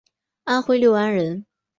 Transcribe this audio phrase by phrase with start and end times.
[0.45, 1.45] 安徽六安人。